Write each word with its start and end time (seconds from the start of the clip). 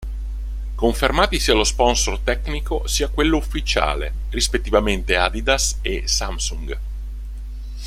Confermati 0.73 1.37
sia 1.39 1.53
lo 1.53 1.63
sponsor 1.63 2.17
tecnico 2.21 2.87
sia 2.87 3.07
quello 3.09 3.37
ufficiale, 3.37 4.11
rispettivamente 4.31 5.15
Adidas 5.15 5.77
e 5.83 6.07
Samsung. 6.07 6.77